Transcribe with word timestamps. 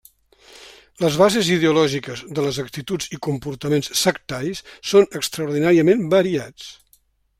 Les 1.03 1.17
bases 1.21 1.49
ideològiques 1.55 2.23
de 2.39 2.45
les 2.45 2.59
actituds 2.63 3.11
i 3.17 3.19
comportaments 3.27 3.91
sectaris 4.05 4.63
són 4.93 5.07
extraordinàriament 5.21 6.03
variats. 6.17 6.73